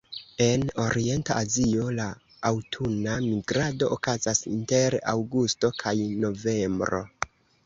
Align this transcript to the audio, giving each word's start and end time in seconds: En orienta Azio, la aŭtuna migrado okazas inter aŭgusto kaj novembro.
En 0.43 0.61
orienta 0.83 1.35
Azio, 1.41 1.83
la 1.99 2.07
aŭtuna 2.51 3.19
migrado 3.27 3.91
okazas 3.97 4.43
inter 4.55 4.99
aŭgusto 5.15 5.73
kaj 5.85 5.95
novembro. 6.27 7.05